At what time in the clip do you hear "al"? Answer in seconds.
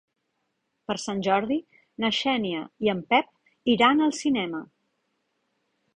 4.07-4.19